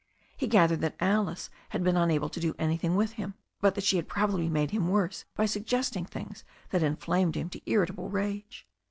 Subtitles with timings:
[0.35, 3.97] He gathered that Alice had been unable to do anything with him, but that she
[3.97, 8.65] had probably made him worse by suggesting things that inflamed him to irritable rage.